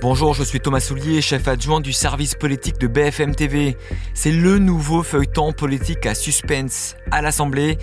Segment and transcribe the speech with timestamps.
[0.00, 3.76] Bonjour, je suis Thomas Soulier, chef adjoint du service politique de BFM TV.
[4.14, 6.94] C'est le nouveau feuilleton politique à suspense.
[7.10, 7.78] À l'Assemblée,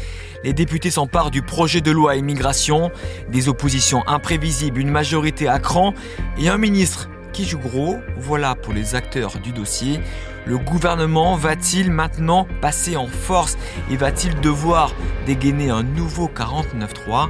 [0.45, 2.89] les députés s'emparent du projet de loi immigration,
[3.27, 5.93] des oppositions imprévisibles, une majorité à cran
[6.37, 7.97] et un ministre qui joue gros.
[8.15, 9.99] Voilà pour les acteurs du dossier.
[10.45, 13.57] Le gouvernement va-t-il maintenant passer en force
[13.91, 14.93] et va-t-il devoir
[15.25, 17.27] dégainer un nouveau 49-3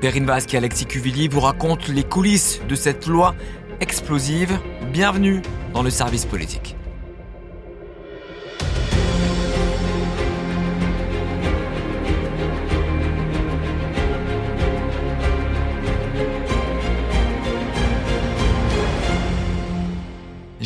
[0.00, 3.34] Perrine Vasque et Alexis Cuvillier vous racontent les coulisses de cette loi
[3.80, 4.58] explosive.
[4.92, 6.77] Bienvenue dans le service politique.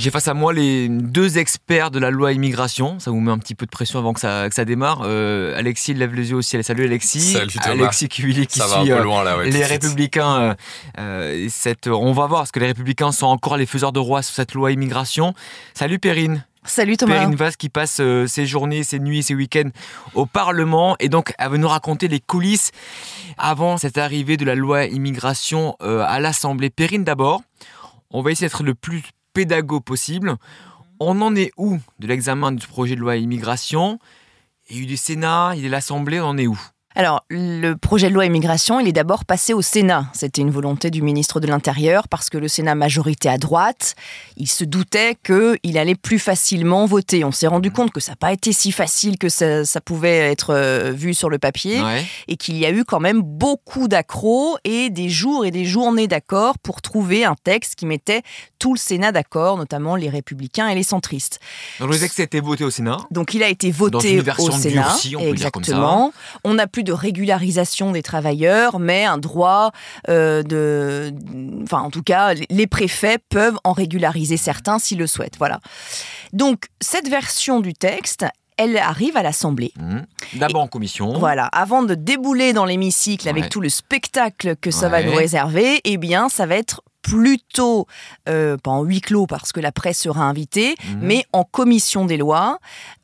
[0.02, 2.98] J'ai face à moi les deux experts de la loi immigration.
[2.98, 5.02] Ça vous met un petit peu de pression avant que ça, que ça démarre.
[5.04, 6.64] Euh, Alexis lève les yeux au ciel.
[6.64, 7.20] Salut Alexis.
[7.34, 7.84] Salut Thomas.
[7.84, 9.38] Alexis Cuvillier qui ça suit va un peu euh, loin là.
[9.38, 10.40] Ouais, les Républicains.
[10.40, 10.54] euh,
[10.98, 14.22] euh, cette, on va voir parce que les Républicains sont encore les faiseurs de roi
[14.22, 15.34] sur cette loi immigration.
[15.72, 16.44] Salut Perrine.
[16.64, 17.20] Salut Thomas.
[17.20, 19.70] Perrine Vaz qui passe euh, ses journées, ses nuits, ses week-ends
[20.14, 22.72] au Parlement et donc elle va nous raconter les coulisses
[23.38, 26.70] avant cette arrivée de la loi immigration euh, à l'Assemblée.
[26.70, 27.42] Perrine d'abord,
[28.10, 29.02] on va essayer d'être le plus
[29.32, 30.36] pédago possible.
[31.00, 33.98] On en est où de l'examen du projet de loi immigration?
[34.68, 36.58] Il y a eu du Sénat, il y a eu l'Assemblée, on en est où?
[36.94, 40.06] Alors, le projet de loi immigration, il est d'abord passé au Sénat.
[40.12, 43.94] C'était une volonté du ministre de l'Intérieur parce que le Sénat majorité à droite,
[44.36, 47.24] il se doutait qu'il allait plus facilement voter.
[47.24, 50.18] On s'est rendu compte que ça n'a pas été si facile que ça, ça pouvait
[50.30, 52.04] être euh, vu sur le papier Ouais.
[52.28, 56.06] et qu'il y a eu quand même beaucoup d'accros et des jours et des journées
[56.08, 58.22] d'accord pour trouver un texte qui mettait
[58.58, 61.40] tout le Sénat d'accord, notamment les républicains et les centristes.
[61.80, 62.98] Donc le texte a été voté au Sénat.
[63.10, 64.82] Donc il a été Dans voté une version au Sénat.
[64.82, 65.72] durcie, on peut dire comme ça.
[65.72, 66.12] exactement.
[66.44, 69.72] On n'a plus de régularisation des travailleurs, mais un droit
[70.08, 71.12] euh, de.
[71.62, 75.36] Enfin, en tout cas, les préfets peuvent en régulariser certains s'ils le souhaitent.
[75.38, 75.60] Voilà.
[76.32, 78.24] Donc cette version du texte.
[78.58, 79.72] Elle arrive à l'Assemblée.
[79.80, 80.04] Mhm.
[80.34, 81.14] D'abord en commission.
[81.18, 85.80] Voilà, avant de débouler dans l'hémicycle avec tout le spectacle que ça va nous réserver,
[85.84, 87.86] eh bien, ça va être plutôt,
[88.28, 90.98] euh, pas en huis clos parce que la presse sera invitée, Mhm.
[91.00, 92.58] mais en commission des lois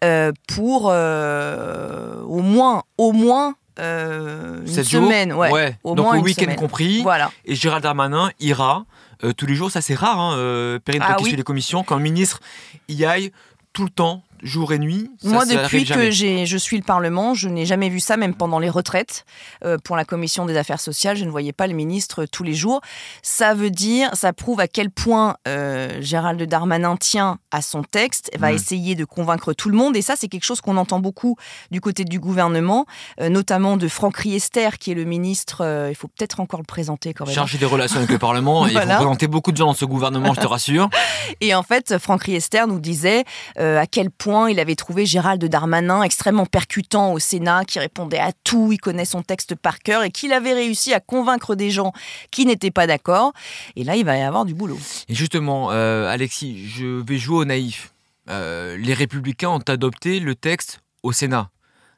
[0.04, 6.22] euh, pour euh, au moins, au moins euh, une semaine, ouais, au Donc moins le
[6.22, 7.02] week-end compris.
[7.02, 7.30] Voilà.
[7.44, 8.84] Et Gérald Darmanin ira
[9.24, 9.70] euh, tous les jours.
[9.70, 11.34] Ça, c'est rare, hein, euh, Perrine, Ah oui.
[11.34, 12.40] les commissions, qu'un ministre
[12.88, 13.32] y aille
[13.72, 15.10] tout le temps, jour et nuit.
[15.22, 18.34] Ça, Moi, ça depuis que je suis le Parlement, je n'ai jamais vu ça, même
[18.34, 19.24] pendant les retraites.
[19.64, 22.54] Euh, pour la commission des affaires sociales, je ne voyais pas le ministre tous les
[22.54, 22.80] jours.
[23.22, 28.30] Ça veut dire, ça prouve à quel point euh, Gérald Darmanin tient à son texte,
[28.38, 28.54] va Mm.
[28.54, 29.96] essayer de convaincre tout le monde.
[29.96, 31.36] Et ça, c'est quelque chose qu'on entend beaucoup
[31.70, 32.86] du côté du gouvernement,
[33.20, 35.88] euh, notamment de Franck Riester, qui est le ministre.
[35.90, 37.34] il faut peut-être encore le présenter quand même.
[37.34, 38.66] Chargé des relations avec le Parlement.
[38.66, 40.88] Et il faut présenter beaucoup de gens dans ce gouvernement, je te rassure.
[41.40, 43.24] Et en fait, Franck Riester nous disait
[43.56, 48.32] à quel point il avait trouvé Gérald Darmanin extrêmement percutant au Sénat, qui répondait à
[48.44, 51.92] tout, il connaît son texte par cœur et qu'il avait réussi à convaincre des gens
[52.30, 53.32] qui n'étaient pas d'accord.
[53.76, 54.78] Et là, il va y avoir du boulot.
[55.08, 57.92] Et justement, euh, Alexis, je vais jouer au naïf.
[58.28, 61.48] Euh, les Républicains ont adopté le texte au Sénat.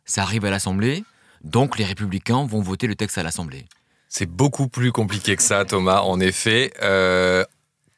[0.05, 1.05] Ça arrive à l'Assemblée.
[1.43, 3.67] Donc les Républicains vont voter le texte à l'Assemblée.
[4.09, 6.73] C'est beaucoup plus compliqué que ça, Thomas, en effet.
[6.83, 7.45] Euh,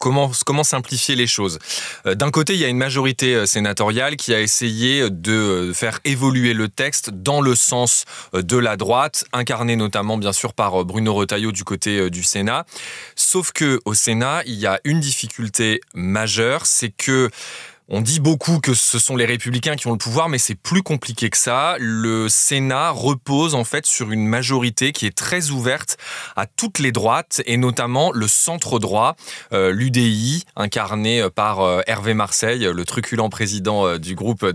[0.02, 1.60] Comment, simplifier les choses
[2.06, 5.72] Euh, D'un côté, il y a une majorité euh, sénatoriale qui a essayé de euh,
[5.72, 10.84] faire évoluer le texte dans le sens de la droite, incarné notamment bien sûr par
[10.84, 12.66] Bruno Retailleau du côté du Sénat.
[13.14, 17.30] Sauf que au Sénat, il y a une difficulté majeure, c'est que
[17.88, 20.82] on dit beaucoup que ce sont les républicains qui ont le pouvoir, mais c'est plus
[20.82, 21.76] compliqué que ça.
[21.78, 25.97] Le Sénat repose en fait sur une majorité qui est très ouverte
[26.37, 29.16] à toutes les droites et notamment le centre droit,
[29.53, 34.53] euh, l'UDI, incarné par euh, Hervé Marseille, le truculent président euh, du groupe euh,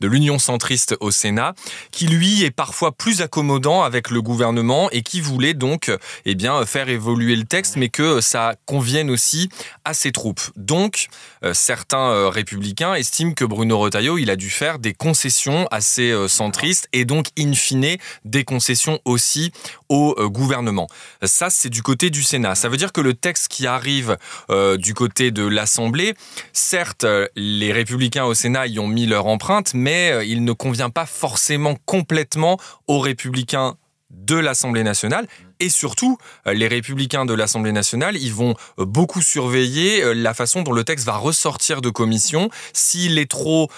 [0.00, 1.54] de l'Union centriste au Sénat,
[1.90, 6.34] qui lui est parfois plus accommodant avec le gouvernement et qui voulait donc euh, eh
[6.34, 9.48] bien faire évoluer le texte, mais que ça convienne aussi
[9.84, 10.40] à ses troupes.
[10.56, 11.08] Donc
[11.44, 12.28] euh, certains euh,
[12.64, 17.04] républicains estiment que Bruno Retailleau, il a dû faire des concessions assez euh, centristes et
[17.04, 19.52] donc, in fine, des concessions aussi
[19.90, 20.88] au euh, gouvernement.
[21.22, 22.54] Ça, c'est du côté du Sénat.
[22.54, 24.16] Ça veut dire que le texte qui arrive
[24.48, 26.14] euh, du côté de l'Assemblée,
[26.54, 27.04] certes,
[27.36, 31.76] les républicains au Sénat y ont mis leur empreinte, mais il ne convient pas forcément
[31.84, 33.76] complètement aux républicains
[34.14, 35.26] de l'Assemblée nationale.
[35.60, 40.34] Et surtout, euh, les républicains de l'Assemblée nationale, ils vont euh, beaucoup surveiller euh, la
[40.34, 42.50] façon dont le texte va ressortir de commission.
[42.72, 43.70] S'il est trop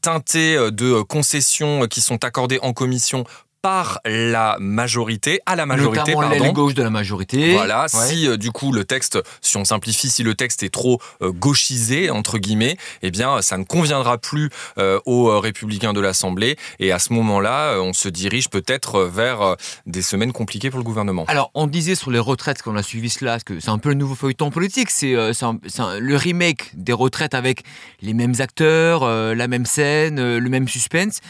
[0.00, 3.24] teinté de concessions qui sont accordées en commission
[3.62, 6.52] par la majorité, à la majorité, Notamment pardon.
[6.52, 7.54] gauche de la majorité.
[7.54, 8.06] Voilà, Ouais.
[8.08, 11.30] si euh, du coup le texte, si on simplifie, si le texte est trop euh,
[11.30, 16.90] gauchisé entre guillemets, eh bien ça ne conviendra plus euh, aux républicains de l'Assemblée et
[16.92, 19.56] à ce moment-là, on se dirige peut-être vers
[19.86, 21.24] des semaines compliquées pour le gouvernement.
[21.28, 23.90] Alors, on disait sur les retraites, quand on a suivi cela, que c'est un peu
[23.90, 27.62] le nouveau feuilleton politique, c'est le remake des retraites avec
[28.00, 31.20] les mêmes acteurs, la même scène, le même suspense.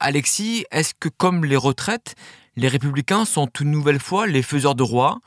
[0.00, 2.14] Alexis, est-ce que comme les retraites,
[2.56, 5.18] les républicains sont une nouvelle fois les faiseurs de roi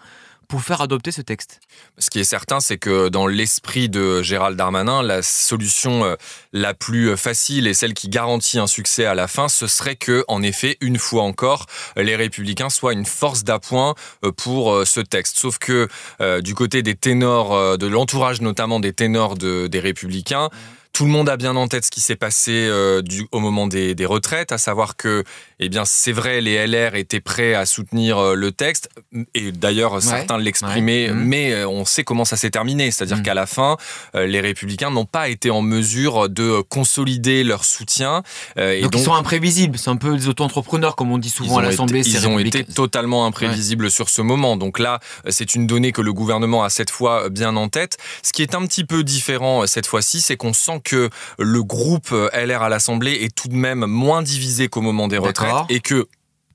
[0.47, 1.61] pour faire adopter ce texte
[1.97, 6.15] Ce qui est certain, c'est que dans l'esprit de Gérald Darmanin, la solution euh,
[6.51, 10.25] la plus facile et celle qui garantit un succès à la fin, ce serait que,
[10.27, 14.99] en effet, une fois encore, les Républicains soient une force d'appoint euh, pour euh, ce
[14.99, 15.37] texte.
[15.37, 15.87] Sauf que
[16.19, 20.49] euh, du côté des ténors, euh, de l'entourage notamment des ténors de- des Républicains.
[20.93, 23.65] Tout le monde a bien en tête ce qui s'est passé euh, du, au moment
[23.67, 25.23] des, des retraites, à savoir que,
[25.59, 28.89] eh bien, c'est vrai, les LR étaient prêts à soutenir euh, le texte,
[29.33, 31.13] et d'ailleurs certains l'exprimaient, ouais.
[31.15, 31.23] Mhm.
[31.25, 33.23] mais euh, on sait comment ça s'est terminé, c'est-à-dire Mhm.
[33.23, 33.77] qu'à la fin,
[34.13, 38.23] les Républicains n'ont pas été en mesure de consolider leur soutien,
[38.57, 41.57] et donc, donc ils sont imprévisibles, c'est un peu des auto-entrepreneurs comme on dit souvent
[41.57, 42.01] à l'Assemblée.
[42.05, 44.57] ils ont été totalement imprévisibles sur ce moment.
[44.57, 44.99] Donc là,
[45.29, 47.97] c'est une donnée que le gouvernement a cette fois bien en tête.
[48.23, 52.09] Ce qui est un petit peu différent cette fois-ci, c'est qu'on sent que le groupe
[52.11, 55.79] euh, LR à l'Assemblée est tout de même moins divisé qu'au moment des retraites et
[55.79, 56.07] que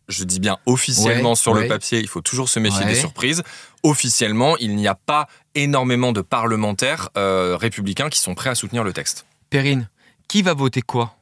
[0.08, 2.92] je dis bien officiellement Ouais, sur le papier, il faut toujours se méfier Ouais.
[2.92, 3.42] des surprises.
[3.82, 8.84] Officiellement, il n'y a pas énormément de parlementaires euh, républicains qui sont prêts à soutenir
[8.84, 9.26] le texte.
[9.50, 9.88] Perrine,
[10.28, 11.14] qui va voter quoi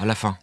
[0.00, 0.38] à la fin?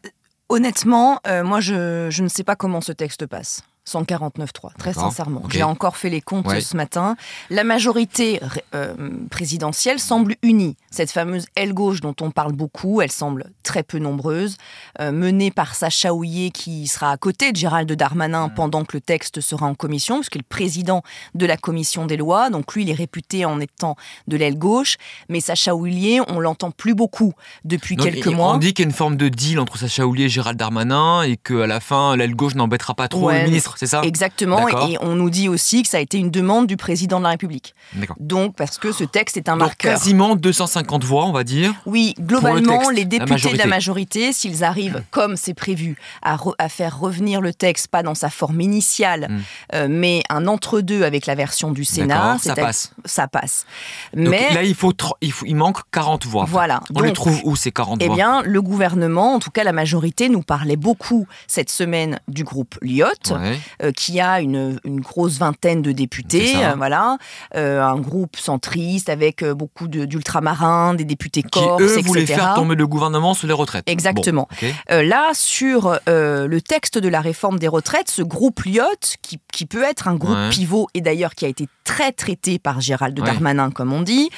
[0.50, 3.63] Honnêtement, euh, moi, je, je ne sais pas comment ce texte passe.
[3.90, 5.44] 149.3, très sincèrement.
[5.50, 6.62] J'ai encore fait les comptes Ouais.
[6.62, 7.16] ce matin.
[7.50, 8.40] La majorité
[8.76, 8.94] euh,
[9.30, 10.76] présidentielle semble unie.
[10.92, 14.58] Cette fameuse aile gauche dont on parle beaucoup, elle semble très peu nombreuse,
[15.00, 18.54] euh, menée par Sacha Houillet qui sera à côté de Gérald Darmanin Mmh.
[18.56, 21.04] pendant que le texte sera en commission, puisqu'il est le président
[21.36, 22.50] de la commission des lois.
[22.50, 23.96] Donc lui, il est réputé en étant
[24.28, 24.98] de l'aile gauche.
[25.30, 27.34] Mais Sacha Houillet, on l'entend plus beaucoup
[27.66, 28.54] depuis Donc, quelques mois.
[28.56, 31.22] On dit qu'il y a une forme de deal entre Sacha Houlier et Gérald Darmanin
[31.24, 34.68] et qu'à la fin, l'aile gauche n'embêtera pas trop Ouais, le ministre, c'est ça Exactement,
[34.68, 37.30] et on nous dit aussi que ça a été une demande du président de la
[37.31, 37.74] République.
[38.20, 39.94] Donc, parce que ce texte est un Donc marqueur.
[39.94, 41.74] quasiment 250 voix, on va dire.
[41.86, 46.36] Oui, le globalement, les la députés de la majorité, s'ils arrivent, comme c'est prévu, à,
[46.36, 49.40] re- à faire revenir le texte, pas dans sa forme initiale, Mm.
[49.75, 52.92] euh, mais un entre-deux avec la version du Sénat, ça passe.
[53.06, 53.66] ça passe.
[54.14, 56.46] Donc mais là, il, faut il, faut, il manque 40 voix.
[56.48, 56.81] voilà.
[56.96, 59.64] On les Donc, trouve où ces 40 Eh voix bien, le gouvernement, en tout cas
[59.64, 63.31] la majorité, nous parlait beaucoup cette semaine du groupe Lyotte.
[63.31, 63.60] Ouais.
[63.81, 67.18] Euh, qui a une, une grosse vingtaine de députés, euh, voilà,
[67.56, 72.01] Euh, un groupe centriste avec beaucoup de- d'ultramarins, des députés Qui, corse, eux, etc.
[72.07, 73.83] voulaient faire tomber le gouvernement sur les retraites.
[73.88, 74.48] Exactement.
[74.62, 79.65] Bon, là, sur le texte de la réforme des retraites, ce groupe Lyotte, qui, qui
[79.65, 80.50] peut être un groupe Ouais.
[80.50, 83.25] pivot et d'ailleurs qui a été très traité par Gérald Ouais.
[83.25, 84.30] Darmanin, comme on dit,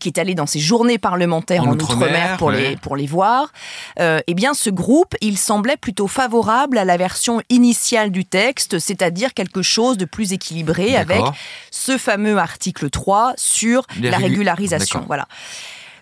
[0.00, 2.70] qui est allé dans ses journées parlementaires En en, Outre-mer, pour, ouais.
[2.70, 3.52] les, pour les voir,
[4.00, 9.34] eh bien, ce groupe, il semblait plutôt favorable à la version initiale du texte, c'est-à-dire
[9.34, 11.22] quelque chose de plus équilibré avec
[11.70, 15.04] ce fameux article 3 sur Les la régu- régularisation.
[15.06, 15.26] Voilà.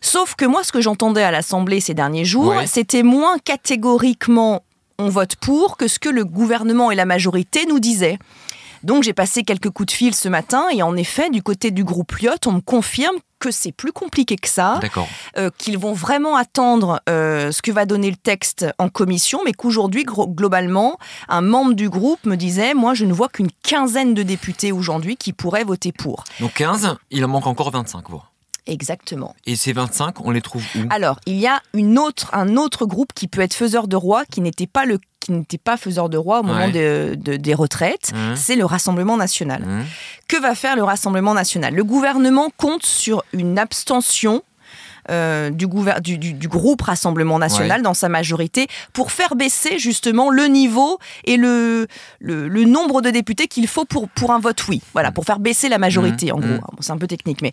[0.00, 2.66] Sauf que moi, ce que j'entendais à l'Assemblée ces derniers jours, Ouais.
[2.66, 4.62] c'était moins catégoriquement
[4.98, 8.18] on vote pour que ce que le gouvernement et la majorité nous disaient.
[8.82, 11.84] Donc j'ai passé quelques coups de fil ce matin et en effet, du côté du
[11.84, 15.08] groupe Lyotte, on me confirme que c'est plus compliqué que ça, D'accord.
[15.36, 19.52] euh, qu'ils vont vraiment attendre euh, ce que va donner le texte en commission, mais
[19.52, 20.98] qu'aujourd'hui, globalement,
[21.28, 25.16] un membre du groupe me disait, moi je ne vois qu'une quinzaine de députés aujourd'hui
[25.16, 26.24] qui pourraient voter pour.
[26.40, 28.31] Donc 15, il en manque encore 25 voix.
[28.66, 29.34] Exactement.
[29.46, 30.80] Et ces 25, on les trouve où?
[30.90, 34.24] Alors, il y a une autre, un autre groupe qui peut être faiseur de roi,
[34.30, 36.70] qui n'était pas, le, qui n'était pas faiseur de roi au moment Ouais.
[36.70, 38.12] de- de- des retraites.
[38.14, 38.36] Mmh.
[38.36, 39.62] C'est le Rassemblement national.
[39.62, 39.84] Mmh.
[40.28, 41.74] Que va faire le Rassemblement national?
[41.74, 44.42] Le gouvernement compte sur une abstention.
[45.10, 49.78] Euh, du, gouver- du, du- du groupe Rassemblement national dans sa majorité pour faire baisser
[49.78, 51.86] justement le niveau et le,
[52.20, 54.80] le, le nombre de députés qu'il faut pour, pour un vote oui.
[54.92, 56.40] Voilà, pour faire baisser la majorité en Mmh.
[56.40, 56.58] gros.
[56.72, 57.52] Bon, c'est un peu technique, mais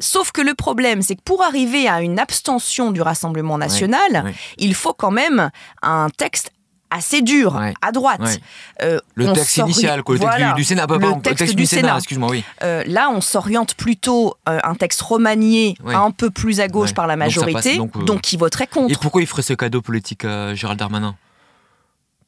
[0.00, 4.34] sauf que le problème, c'est que pour arriver à une abstention du Rassemblement national, ouais.
[4.58, 5.50] il faut quand même
[5.82, 6.50] un texte
[6.90, 7.74] assez dur Ouais.
[7.82, 8.20] à droite.
[8.20, 8.36] Ouais.
[8.82, 10.52] Euh, Le texte initial, quoi, le texte Voilà.
[10.52, 10.86] du, du Sénat.
[10.86, 11.96] pas- Le pardon, texte du, du Sénat.
[11.96, 12.44] excuse-moi, oui.
[12.62, 15.94] Euh, là, on s'oriente plutôt euh, un texte remanié Ouais.
[15.94, 18.64] un peu plus à gauche par la Donc ça passe, majorité, donc, donc, qui voterait
[18.64, 19.00] Et contre.
[19.00, 21.14] pourquoi il ferait ce cadeau politique à Gérald Darmanin?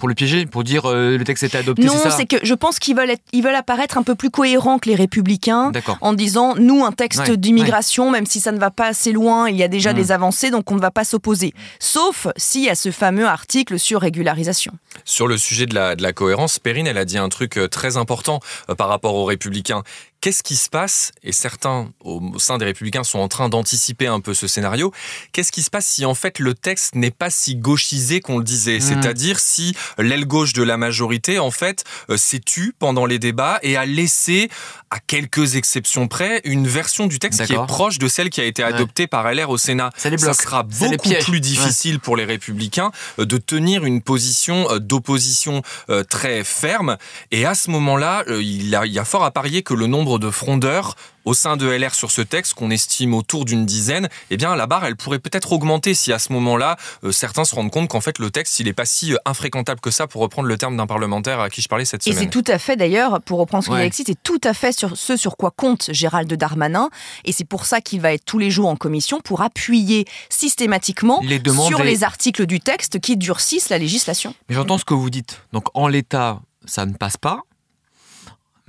[0.01, 1.85] Pour le piéger, pour dire euh, le texte était adopté.
[1.85, 4.89] Non, c'est que je pense qu'ils veulent, ils veulent apparaître un peu plus cohérents que
[4.89, 9.13] les républicains en disant nous, un texte d'immigration, même si ça ne va pas assez
[9.13, 9.97] loin, il y a déjà mm.
[9.97, 11.53] des avancées, donc on ne va pas s'opposer.
[11.79, 14.73] Sauf s'il y a ce fameux article sur régularisation.
[15.05, 17.69] Sur le sujet de la, de la cohérence, Perrine, elle a dit un truc euh,
[17.69, 19.83] très important euh, par rapport aux républicains
[20.21, 24.21] qu'est-ce qui se passe, et certains au sein des républicains sont en train d'anticiper un
[24.21, 24.93] peu ce scénario,
[25.33, 28.45] qu'est-ce qui se passe si en fait le texte n'est pas si gauchisé qu'on le
[28.45, 28.79] disait?
[28.79, 28.81] Mmh.
[28.81, 33.59] C'est-à-dire si l'aile gauche de la majorité en fait euh, s'est tue pendant les débats
[33.63, 34.51] et a laissé,
[34.91, 38.45] à quelques exceptions près, une version du texte qui est proche de celle qui a
[38.45, 39.91] été adoptée par LR au Sénat.
[39.97, 45.63] Ça, sera beaucoup plus difficile pour les républicains euh, de tenir une position euh, d'opposition
[46.09, 46.97] très ferme.
[47.31, 50.97] Et à ce moment-là, il y a fort à parier que le nombre de frondeurs
[51.25, 54.67] au sein de LR sur ce texte, qu'on estime autour d'une dizaine, eh bien la
[54.67, 58.01] barre, elle pourrait peut-être augmenter si à ce moment-là, euh, certains se rendent compte qu'en
[58.01, 60.77] fait le texte, il n'est pas si euh, infréquentable que ça, pour reprendre le terme
[60.77, 62.19] d'un parlementaire à qui je parlais cette semaine.
[62.19, 64.73] Et c'est tout à fait d'ailleurs, pour reprendre ce qu'il a c'est tout à fait
[64.73, 66.89] sur ce sur quoi compte Gérald Darmanin,
[67.25, 71.23] et c'est pour ça qu'il va être tous les jours en commission pour appuyer systématiquement
[71.69, 74.35] sur les articles du texte qui durcissent la législation.
[74.49, 75.43] Mais j'entends ce que vous dites.
[75.53, 77.43] Donc en l'état, ça ne passe pas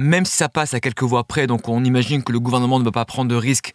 [0.02, 2.84] même si ça passe à quelques voix près, donc on imagine que le gouvernement ne
[2.84, 3.74] va pas prendre de risque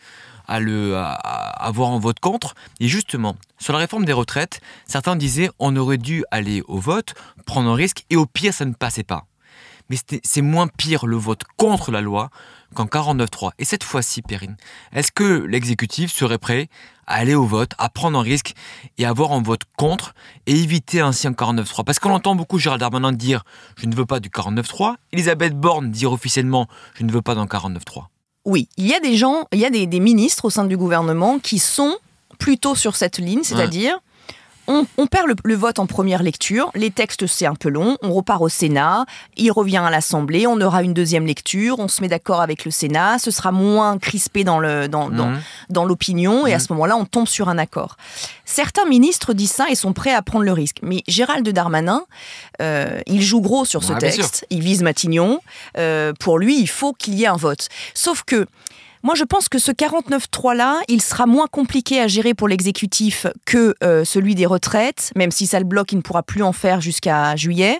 [0.48, 2.54] à le avoir en vote contre.
[2.80, 7.14] Et justement, sur la réforme des retraites, certains disaient on aurait dû aller au vote,
[7.46, 9.24] prendre un risque, et au pire, ça ne passait pas.
[9.88, 12.30] Mais c'est moins pire le vote contre la loi
[12.74, 13.50] qu'en 49-3.
[13.58, 14.56] Et cette fois-ci, Perrine,
[14.92, 16.68] est-ce que l'exécutif serait prêt
[17.06, 18.54] à aller au vote, à prendre un risque
[18.98, 20.14] et avoir un vote contre
[20.46, 23.44] et éviter ainsi un 49-3 Parce qu'on entend beaucoup Gérald Darmanin dire
[23.76, 27.46] je ne veux pas du 49-3, Elisabeth Borne dire officiellement je ne veux pas d'un
[27.46, 28.06] 49-3.
[28.44, 30.76] Oui, il y a des gens, il y a des, des ministres au sein du
[30.76, 31.96] gouvernement qui sont
[32.38, 33.98] plutôt sur cette ligne, c'est-à-dire
[34.68, 38.42] on, perd le, vote en première lecture, les textes c'est un peu long, on repart
[38.42, 39.06] au Sénat,
[39.36, 42.70] il revient à l'Assemblée, on aura une deuxième lecture, on se met d'accord avec le
[42.70, 45.88] Sénat, ce sera moins crispé dans le dans, dans, mmh.
[45.88, 46.60] l'opinion et à mmh.
[46.60, 47.96] ce moment-là on tombe sur un accord.
[48.44, 52.02] Certains ministres disent ça et sont prêts à prendre le risque, mais Gérald Darmanin,
[52.60, 55.40] euh, il joue gros sur ce texte, il vise Matignon,
[55.78, 57.68] euh, pour lui il faut qu'il y ait un vote.
[57.94, 58.46] Sauf que
[59.02, 63.74] moi, je pense que ce 49-3-là, il sera moins compliqué à gérer pour l'exécutif que
[63.82, 66.80] euh, celui des retraites, même si ça le bloque, il ne pourra plus en faire
[66.80, 67.78] jusqu'à juillet.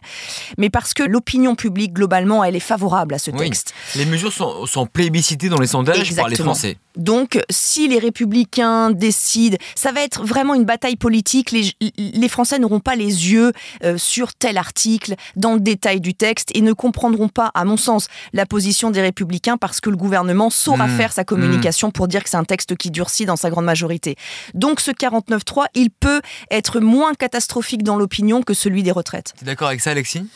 [0.58, 3.75] Mais parce que l'opinion publique, globalement, elle est favorable à ce texte.
[3.96, 6.76] Les mesures sont, sont, plébiscitées dans les sondages par les Français.
[6.96, 11.50] Donc, si les républicains décident, ça va être vraiment une bataille politique.
[11.50, 13.52] Les, les Français n'auront pas les yeux
[13.84, 17.76] euh, sur tel article, dans le détail du texte, et ne comprendront pas, à mon
[17.76, 20.96] sens, la position des républicains parce que le gouvernement saura mmh.
[20.96, 21.92] faire sa communication mmh.
[21.92, 24.16] pour dire que c'est un texte qui durcit dans sa grande majorité.
[24.54, 29.32] Donc, ce 49.3, il peut être moins catastrophique dans l'opinion que celui des retraites.
[29.36, 30.26] Tu es d'accord avec ça, Alexis?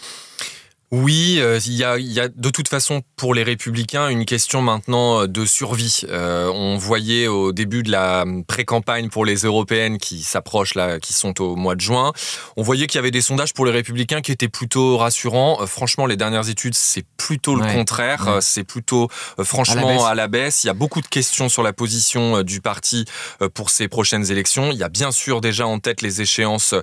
[0.93, 4.25] Oui, euh, il, y a, il y, a, de toute façon pour les républicains une
[4.25, 6.01] question maintenant euh, de survie.
[6.09, 11.13] Euh, on voyait au début de la pré-campagne pour les européennes qui s'approchent là, qui
[11.13, 12.13] sont au mois de juin,
[12.57, 15.65] on voyait qu'il y avait des sondages pour les républicains qui étaient plutôt rassurants.
[15.69, 18.39] franchement, les dernières études, c'est plutôt le contraire.
[18.41, 20.65] C'est plutôt franchement à la, baisse.
[20.65, 23.05] Il y a beaucoup de questions sur la position du parti
[23.55, 24.73] pour ces prochaines élections.
[24.73, 26.75] Il y a bien sûr déjà en tête les échéances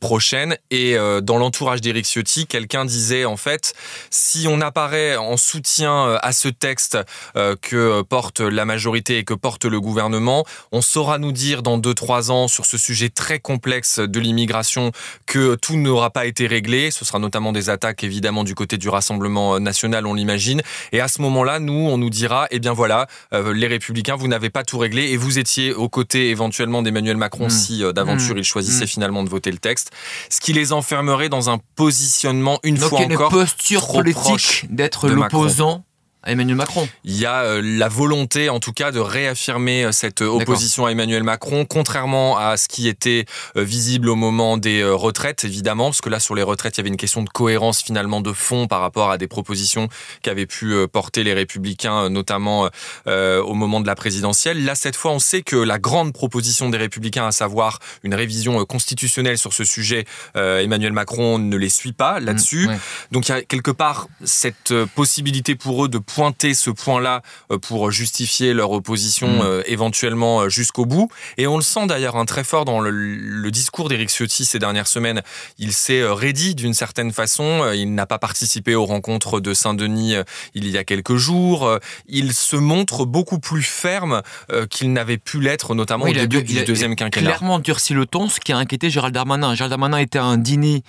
[0.00, 0.56] prochaines.
[0.70, 3.74] Et dans l'entourage d'Éric Ciotti, quelqu'un disait en fait,
[4.10, 6.98] si on apparaît en soutien euh, à ce texte
[7.36, 11.78] euh, que porte la majorité et que porte le gouvernement, on saura nous dire dans
[11.78, 14.92] 2-3 ans sur ce sujet très complexe de l'immigration
[15.26, 16.90] que tout n'aura pas été réglé.
[16.90, 20.62] Ce sera notamment des attaques évidemment du côté du Rassemblement national, on l'imagine.
[20.92, 24.28] Et à ce moment-là, nous, on nous dira, eh bien voilà, euh, les républicains, vous
[24.28, 27.50] n'avez pas tout réglé et vous étiez aux côtés éventuellement d'Emmanuel Macron mmh.
[27.50, 28.38] si d'aventure mmh.
[28.38, 28.88] il choisissait mmh.
[28.88, 29.90] finalement de voter le texte.
[30.28, 35.84] Ce qui les enfermerait dans un positionnement une fois encore posture politique d'être l'opposant
[36.26, 36.86] Emmanuel Macron.
[37.04, 40.90] Il y a euh, la volonté, en tout cas, de réaffirmer euh, cette opposition à
[40.92, 43.24] Emmanuel Macron, contrairement à ce qui était
[43.56, 46.82] euh, visible au moment des retraites, évidemment, parce que là, sur les retraites, il y
[46.82, 49.88] avait une question de cohérence finalement de fond par rapport à des propositions
[50.22, 52.68] qu'avaient pu porter les Républicains, notamment
[53.06, 54.64] au moment de la présidentielle.
[54.64, 58.64] Là, cette fois, on sait que la grande proposition des Républicains, à savoir une révision
[58.64, 62.68] constitutionnelle sur ce sujet, Emmanuel Macron ne les suit pas là-dessus.
[62.68, 62.78] Mmh,
[63.12, 67.22] Donc, il y a quelque part cette possibilité pour eux de pointer ce point-là
[67.62, 69.62] pour justifier leur opposition mm.
[69.66, 71.08] éventuellement jusqu'au bout.
[71.36, 74.58] Et on le sent d'ailleurs un hein, très fort dans le, discours d'Éric Ciotti ces
[74.58, 75.22] dernières semaines.
[75.58, 77.70] Il s'est rédit d'une certaine façon.
[77.74, 80.14] Il n'a pas participé aux rencontres de Saint-Denis
[80.54, 81.78] il y a quelques jours.
[82.06, 84.22] Il se montre beaucoup plus ferme
[84.70, 87.26] qu'il n'avait pu l'être, notamment au début du deuxième quinquennat.
[87.26, 89.54] Clairement durci le ton, ce qui a inquiété Gérald Darmanin.
[89.54, 90.82] Gérald Darmanin était à un dîner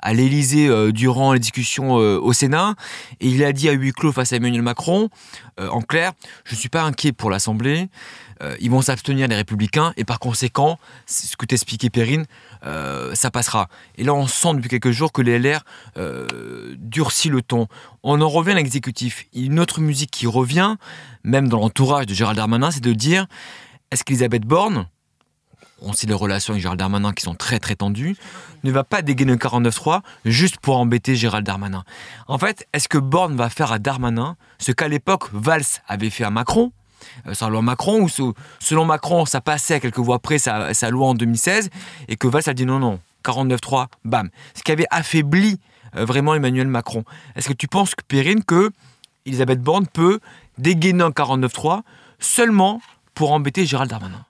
[0.00, 2.74] à l'Élysée euh, durant les discussions euh, au Sénat
[3.20, 5.08] et il a dit à huis clos face à Emmanuel Macron,
[5.60, 6.12] euh, en clair,
[6.44, 7.88] je ne suis pas inquiet pour l'Assemblée.
[8.60, 12.26] ils vont s'abstenir les Républicains et par conséquent, ce que t'expliquais Perrine,
[13.14, 13.68] ça passera.
[13.96, 15.64] Et là, on sent depuis quelques jours que les LR
[16.76, 17.66] durcit le ton.
[18.02, 19.24] On en revient à l'exécutif.
[19.32, 20.76] Une autre musique qui revient,
[21.24, 23.26] même dans l'entourage de Gérald Darmanin, c'est de dire
[23.90, 24.86] est-ce qu'Elisabeth Borne,
[25.82, 28.16] on sait les relations avec Gérald Darmanin qui sont très très tendues,
[28.64, 31.84] ne va pas dégainer le 49-3 juste pour embêter Gérald Darmanin.
[32.28, 36.24] En fait, est-ce que Borne va faire à Darmanin ce qu'à l'époque Valls avait fait
[36.24, 36.72] à Macron?
[37.26, 38.08] Euh, sa loi Macron, ou
[38.58, 41.70] selon Macron, ça passait à quelques voix près sa, loi en 2016,
[42.08, 44.30] et que Valls a dit non, non, 49-3, bam.
[44.54, 45.60] Ce qui avait affaibli
[45.96, 47.04] euh, vraiment Emmanuel Macron.
[47.36, 48.70] Est-ce que tu penses, Perrine, que
[49.24, 50.20] Elisabeth Borne peut
[50.58, 51.82] dégainer un 49-3
[52.18, 52.80] seulement
[53.14, 54.24] pour embêter Gérald Darmanin?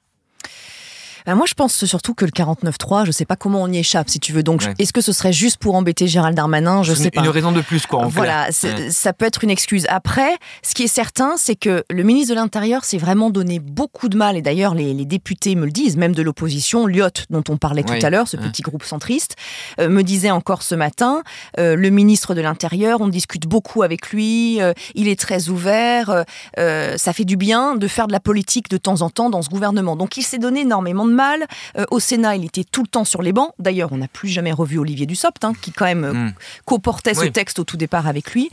[1.26, 4.08] Bah, moi, je pense surtout que le 49-3, je sais pas comment on y échappe,
[4.08, 4.44] si tu veux.
[4.44, 6.84] Donc, est-ce que ce serait juste pour embêter Gérald Darmanin?
[6.84, 7.22] Je sais pas.
[7.22, 8.00] Une raison de plus, quoi.
[8.00, 9.86] En voilà, ça peut être une excuse.
[9.88, 14.08] Après, ce qui est certain, c'est que le ministre de l'Intérieur s'est vraiment donné beaucoup
[14.08, 17.56] de mal, et d'ailleurs, les, députés me le disent, même de l'opposition, Lyot, dont on
[17.56, 19.36] parlait tout à l'heure, ce petit groupe centriste,
[19.80, 21.22] euh, me disait encore ce matin,
[21.58, 26.24] euh, le ministre de l'Intérieur, on discute beaucoup avec lui, euh, il est très ouvert,
[26.56, 29.48] ça fait du bien de faire de la politique de temps en temps dans ce
[29.48, 29.96] gouvernement.
[29.96, 31.46] Donc, il s'est donné énormément de mal.
[31.76, 33.50] Euh, au Sénat, il était tout le temps sur les bancs.
[33.58, 36.34] D'ailleurs, on n'a plus jamais revu Olivier Dussopt, hein, qui quand même euh, mm.
[36.64, 38.50] co-portait ce texte au tout départ avec lui,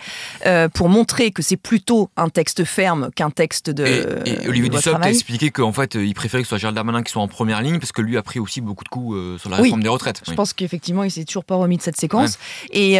[0.48, 3.86] euh, pour montrer que c'est plutôt un texte ferme qu'un texte de.
[4.26, 7.12] Et, Olivier Dussopt a expliqué qu'en fait, il préférait que ce soit Gérald Darmanin qui
[7.12, 9.58] soit en première ligne, parce que lui a pris aussi beaucoup de coups sur la
[9.58, 10.22] réforme des retraites.
[10.28, 12.40] Je pense qu'effectivement, il s'est toujours pas remis de cette séquence.
[12.72, 12.94] Et,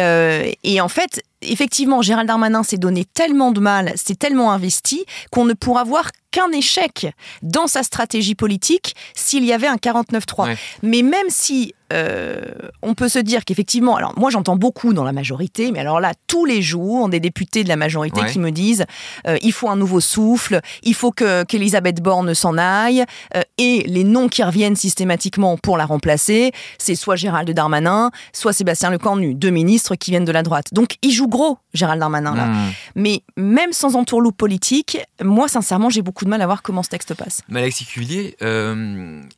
[0.62, 5.44] et en fait, effectivement, Gérald Darmanin s'est donné tellement de mal, s'est tellement investi, qu'on
[5.44, 7.06] ne pourra voir qu'un échec
[7.42, 10.56] dans sa stratégie politique s'il y avait un 49-3.
[10.82, 12.42] Mais même si euh,
[12.82, 16.12] on peut se dire qu'effectivement, alors moi j'entends beaucoup dans la majorité, mais alors là,
[16.26, 18.84] tous les jours, des députés de la majorité qui me disent
[19.26, 23.04] euh, il faut un nouveau souffle, il faut que qu'Elisabeth Borne s'en aille,
[23.36, 28.52] euh, et les noms qui reviennent systématiquement pour la remplacer, c'est soit Gérald Darmanin, soit
[28.52, 30.66] Sébastien Lecornu, deux ministres qui viennent de la droite.
[30.72, 32.46] Donc il joue gros, Gérald Darmanin, là.
[32.46, 32.70] Hmm.
[32.96, 36.90] Mais même sans entourloupe politique, moi sincèrement, j'ai beaucoup de mal à voir comment ce
[36.90, 37.42] texte passe.
[37.48, 38.36] Mais Alexis Cuvillier,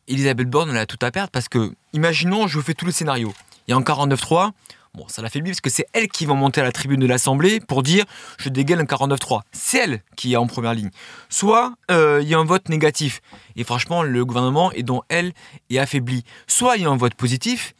[0.08, 3.34] Elisabeth Borne, elle a tout à perdre parce que imaginons, je fais tout le scénario.
[3.66, 4.52] Il y a un 49-3.
[4.94, 7.00] Bon, ça l'a fait lui parce que c'est elle qui va monter à la tribune
[7.00, 8.04] de l'Assemblée pour dire
[8.38, 9.42] je dégaine un 49-3.
[9.52, 10.90] C'est elle qui est en première ligne.
[11.28, 13.20] Soit euh, il y a un vote négatif
[13.56, 15.32] et franchement le gouvernement est dont elle
[15.68, 16.24] est affaibli.
[16.46, 17.74] Soit il y a un vote positif,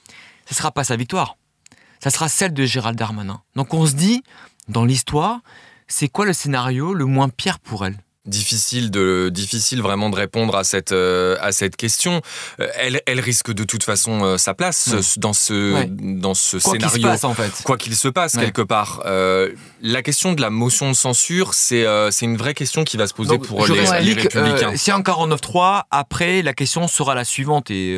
[0.46, 1.36] ce ne sera pas sa victoire.
[2.00, 3.40] Ça sera celle de Gérald Darmanin.
[3.54, 4.22] Donc on se dit
[4.68, 5.40] dans l'histoire,
[5.88, 7.96] c'est quoi le scénario le moins pire pour elle?
[8.26, 12.20] Difficile de difficile vraiment de répondre à cette euh, à cette question.
[12.60, 16.72] Euh, elle, elle risque de toute façon euh, sa place dans ce dans ce quoi
[16.72, 16.96] scénario.
[16.96, 17.52] Qu se passe, en fait.
[17.64, 19.02] Quoi qu'il se passe quelque part.
[19.82, 23.14] la question de la motion de censure, c'est c'est une vraie question qui va se
[23.14, 24.76] poser pour les, les, républicains.
[24.76, 27.96] si en 49.3, après la question sera la suivante et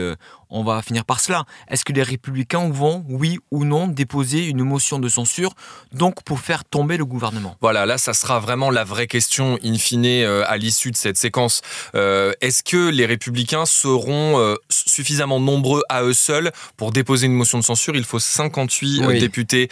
[0.51, 1.45] on va finir par cela.
[1.69, 5.55] Est-ce que les républicains vont, oui ou non, déposer une motion de censure,
[5.93, 7.57] donc pour faire tomber le gouvernement?
[7.61, 11.17] Voilà, là, ça sera vraiment la vraie question, in fine, euh, à l'issue de cette
[11.17, 11.63] séquence.
[11.95, 17.35] Euh, est-ce que les républicains seront euh, suffisamment nombreux à eux seuls pour déposer une
[17.35, 17.97] motion de censure?
[17.97, 19.69] Il faut 58 députés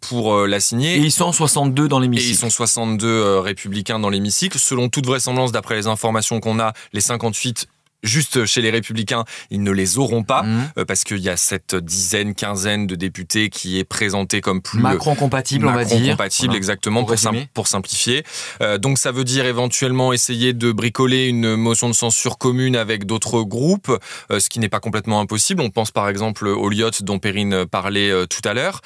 [0.00, 0.96] pour la signer.
[0.96, 2.28] Et ils sont 62 dans l'hémicycle.
[2.28, 4.58] Et ils sont 62 républicains dans l'hémicycle.
[4.58, 7.68] Selon toute vraisemblance, d'après les informations qu'on a, les 58
[8.04, 10.70] juste chez les Républicains, ils ne les auront pas mmh.
[10.78, 14.80] euh, parce qu'il y a cette dizaine, quinzaine de députés qui est présenté comme plus
[14.80, 16.12] Macron compatible, on va dire.
[16.12, 17.16] compatible, exactement pour,
[17.54, 18.24] pour, simplifier.
[18.60, 23.06] Euh, donc ça veut dire éventuellement essayer de bricoler une motion de censure commune avec
[23.06, 23.90] d'autres groupes,
[24.30, 25.62] euh, ce qui n'est pas complètement impossible.
[25.62, 28.80] On pense par exemple au Lyot dont Perrine parlait tout à l'heure.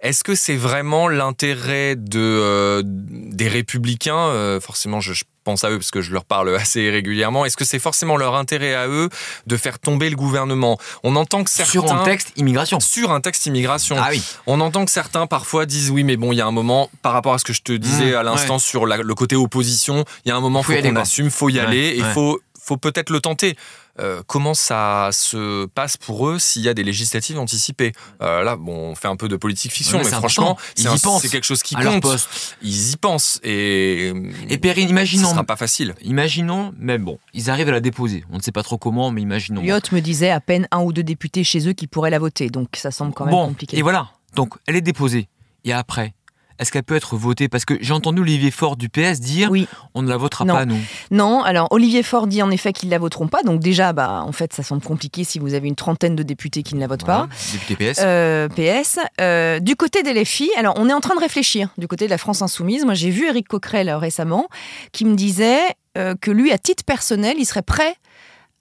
[0.00, 4.58] Est-ce que c'est vraiment l'intérêt de des Républicains?
[4.60, 7.44] Forcément, je, je pense à eux parce que je leur parle assez régulièrement.
[7.44, 9.08] Est-ce que c'est forcément leur intérêt à eux
[9.46, 10.78] de faire tomber le gouvernement?
[11.02, 12.80] On entend que certains sur un texte immigration.
[12.80, 13.96] Sur un texte immigration.
[13.98, 14.22] Ah oui.
[14.46, 17.12] On entend que certains parfois disent oui, mais bon, il y a un moment par
[17.12, 20.28] rapport à ce que je te disais mmh, à l'instant sur le côté opposition, il
[20.28, 22.76] y a un moment faut, faut qu'on assume, faut y aller, et il faut faut
[22.76, 23.56] peut-être le tenter.
[24.00, 27.92] euh, comment ça se passe pour eux s'il y a des législatives anticipées?
[28.22, 30.84] Euh, Là, bon, on fait un peu de politique fiction, Ouais, mais c'est franchement, c'est
[30.84, 32.00] y un- pensent c'est quelque chose qui compte.
[32.00, 32.56] poste.
[32.62, 34.12] Ils y pensent et,
[34.48, 35.94] Et Perrine, ce imaginons, sera pas facile.
[36.02, 38.24] imaginons, mais bon, ils arrivent à la déposer.
[38.30, 39.60] On ne sait pas trop comment, mais imaginons.
[39.60, 42.48] Lyotte me disait à peine un ou deux députés chez eux qui pourraient la voter,
[42.48, 43.76] donc ça semble quand même bon, compliqué.
[43.76, 44.08] et voilà.
[44.36, 45.28] Donc, elle est déposée.
[45.64, 46.14] Et après,
[46.62, 47.48] est-ce qu'elle peut être votée?
[47.48, 49.68] Parce que j'ai entendu Olivier Faure du PS dire Oui.
[49.94, 50.54] on ne la votera Non.
[50.54, 50.78] pas, nous.
[51.10, 54.22] Non, alors Olivier Faure dit en effet qu'ils ne la voteront pas, donc déjà, bah,
[54.26, 56.86] en fait, ça semble compliqué si vous avez une trentaine de députés qui ne la
[56.86, 57.28] votent Voilà, pas.
[57.52, 58.00] Député PS.
[58.02, 58.98] Euh, PS.
[59.20, 61.68] Euh, du côté des LFI, alors on est en train de réfléchir.
[61.78, 64.48] Du côté de la France Insoumise, moi j'ai vu Éric Coquerel euh, récemment
[64.92, 65.60] qui me disait
[65.98, 67.94] euh, que lui, à titre personnel, il serait prêt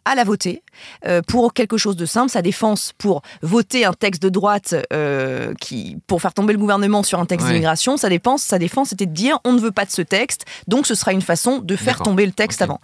[0.06, 0.64] à la voter
[1.06, 5.54] euh, pour quelque chose de simple, sa défense pour voter un texte de droite euh,
[5.62, 7.54] qui pour faire tomber le gouvernement sur un texte Ouais.
[7.54, 10.46] d'immigration, sa défense, sa défense c'était de dire on ne veut pas de ce texte,
[10.68, 12.80] donc ce sera une façon de faire tomber le texte avant.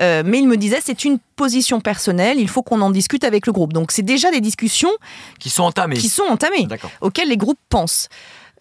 [0.00, 3.46] Euh, mais il me disait c'est une position personnelle, il faut qu'on en discute avec
[3.46, 3.72] le groupe.
[3.72, 4.90] Donc c'est déjà des discussions
[5.38, 5.96] Qui sont entamés.
[5.96, 6.66] qui sont entamées
[7.00, 8.08] auxquels les groupes pensent.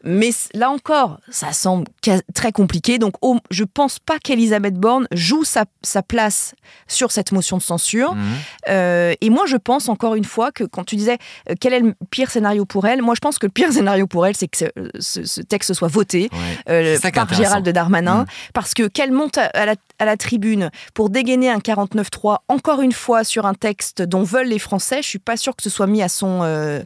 [0.03, 1.85] Mais là encore, ça semble
[2.33, 2.97] très compliqué.
[2.99, 6.53] Donc, au- je pense pas qu'Elisabeth Borne joue sa, sa place
[6.87, 8.13] sur cette motion de censure.
[8.15, 8.23] Mhm.
[8.69, 11.17] Euh, et moi, je pense encore une fois que quand tu disais
[11.49, 14.07] euh, quel est le pire scénario pour elle, moi, je pense que le pire scénario
[14.07, 14.65] pour elle, c'est que ce,
[14.99, 16.39] ce- ce texte soit voté Ouais.
[16.69, 17.33] euh, par.
[17.33, 18.25] Gérald Darmanin, Mm.
[18.53, 22.81] parce que qu'elle monte à, à la, à la tribune pour dégainer un 49-3, encore
[22.81, 25.69] une fois, sur un texte dont veulent les Français, je suis pas sûre que ce
[25.69, 26.81] soit mis à son, euh,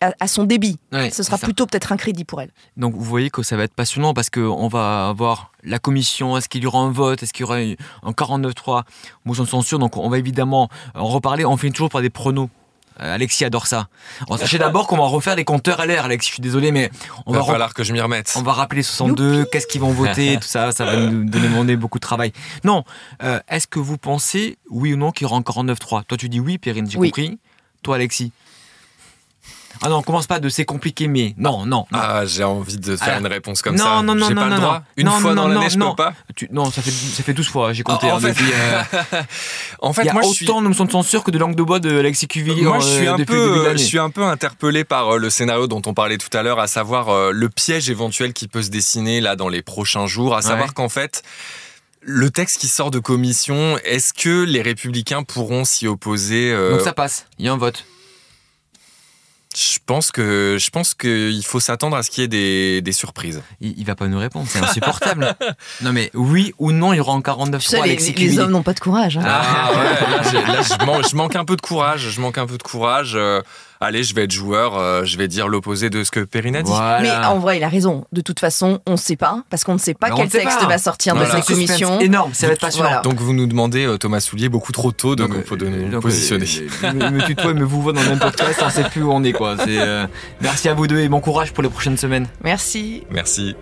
[0.00, 0.78] à, à son débit.
[0.92, 2.50] Ouais, Ce sera plutôt peut-être un crédit pour elle.
[2.76, 6.48] Donc vous voyez que ça va être passionnant parce qu'on va avoir la commission, est-ce
[6.48, 8.82] qu'il y aura un vote, est-ce qu'il y aura un 49-3,
[9.24, 12.48] motion de censure, donc on va évidemment en reparler, on finit toujours par des pronos.
[13.00, 13.88] Euh, Alexis adore ça.
[14.28, 16.90] On sachez d'abord qu'on va refaire les compteurs à l'air, Alexis, je suis désolé, mais
[17.26, 18.32] on Il va va, falloir que je m'y remette.
[18.36, 21.98] on va rappeler 62, qu'est-ce qu'ils vont voter, tout ça, ça va nous demander beaucoup
[21.98, 22.32] de travail.
[22.64, 22.84] Non,
[23.22, 26.28] euh, est-ce que vous pensez, oui ou non, qu'il y aura un 49-3 Toi tu
[26.28, 27.08] dis oui, Perrine, j'ai Oui.
[27.10, 27.38] compris.
[27.82, 28.32] Toi Alexis
[29.82, 31.98] Ah non, on commence pas de c'est compliqué, mais non, non, non.
[31.98, 34.02] Ah, j'ai envie de faire une réponse comme Non, ça.
[34.02, 34.74] non, non, J'ai non, pas non, le droit.
[34.78, 34.82] non.
[34.96, 35.90] Une Non, fois non, dans non, l'année, je non.
[35.90, 36.14] peux pas.
[36.36, 38.10] Tu- non, ça fait, ça fait 12 fois, j'ai compté.
[38.10, 38.82] En hein, fait- depuis, euh,
[39.80, 40.46] En fait, il y a moi, je suis.
[40.48, 42.80] autant de motions de censure que de langue de bois de Alexis Cuvillier Moi, euh,
[42.80, 45.66] je suis un début de peu, je suis un peu interpellé par euh, le scénario
[45.66, 48.70] dont on parlait tout à l'heure, à savoir euh, le piège éventuel qui peut se
[48.70, 50.74] dessiner là dans les prochains jours, à savoir Ouais.
[50.74, 51.22] qu'en fait.
[52.02, 56.80] Le texte qui sort de commission, est-ce que les républicains pourront s'y opposer euh, Donc
[56.80, 57.84] ça passe, il y a un vote.
[59.56, 62.92] Je pense que je pense qu'il faut s'attendre à ce qu'il y ait des, des
[62.92, 63.42] surprises.
[63.60, 65.34] Il, il va pas nous répondre, c'est insupportable.
[65.82, 68.12] non mais oui ou non, il y aura en 49 Tu sais, 3 les, Alexis
[68.12, 69.18] les hommes n'ont pas de courage.
[69.18, 69.22] hein.
[69.26, 72.10] Ah ouais, là, j'ai- là, je, man- je manque un peu de courage.
[72.10, 73.12] Je manque un peu de courage.
[73.16, 73.42] Euh,
[73.80, 74.76] allez, je vais être joueur.
[74.76, 76.70] euh, je vais dire l'opposé de ce que Perrine a dit.
[76.70, 77.00] Voilà.
[77.20, 78.04] Mais en vrai, il a raison.
[78.12, 80.30] De toute façon, on ne sait pas, parce qu'on ne sait pas Mais quel ne
[80.30, 80.66] sait texte pas.
[80.66, 81.30] va sortir Voilà.
[81.30, 82.00] de suspense commission.
[82.00, 82.88] énorme, ça va être passionnant.
[82.88, 83.02] Voilà.
[83.02, 86.46] Donc vous nous demandez euh, Thomas Soulier beaucoup trop tôt de, Donc, nous- euh, positionner.
[86.82, 89.12] me, me tutoie, il me vous voit dans le même podcast, on sait plus où
[89.12, 89.56] on est quoi.
[89.66, 90.06] Euh,
[90.40, 92.26] merci à vous deux et bon courage pour les prochaines semaines.
[92.44, 93.04] Merci.
[93.10, 93.54] Merci.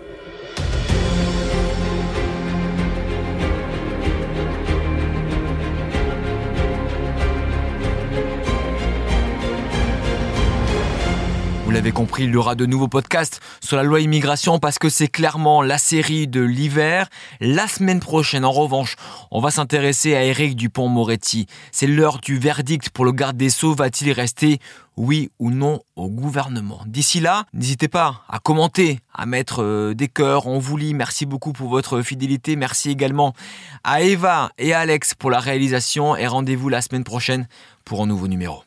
[11.79, 15.07] L'avez compris, il y aura de nouveaux podcasts sur la loi immigration parce que c'est
[15.07, 17.07] clairement la série de l'hiver.
[17.39, 18.97] La semaine prochaine, en revanche,
[19.31, 21.45] on va s'intéresser à Éric Dupont-Moretti.
[21.71, 23.75] C'est l'heure du verdict pour le garde des Sceaux.
[23.75, 24.59] Va-t-il rester
[24.97, 26.81] oui ou non au gouvernement?
[26.85, 30.47] D'ici là, n'hésitez pas à commenter, à mettre euh, des cœurs.
[30.47, 30.93] On vous lit.
[30.93, 32.57] Merci beaucoup pour votre fidélité.
[32.57, 33.33] Merci également
[33.85, 36.17] à Eva et à Alex pour la réalisation.
[36.17, 37.47] Et rendez-vous la semaine prochaine
[37.85, 38.63] pour un nouveau numéro.